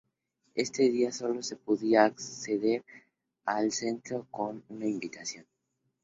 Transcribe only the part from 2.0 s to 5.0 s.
acceder al centro con una